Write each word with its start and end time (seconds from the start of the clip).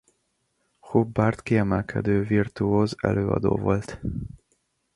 Hubbard 0.79 1.41
kiemelkedő 1.43 2.23
virtuóz 2.23 2.95
előadó 2.99 3.57
volt. 3.57 4.01